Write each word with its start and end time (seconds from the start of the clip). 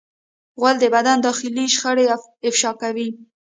غول 0.59 0.75
د 0.79 0.85
بدن 0.95 1.17
داخلي 1.27 1.65
شخړې 1.75 2.05
افشا 2.47 2.71
کوي. 2.81 3.09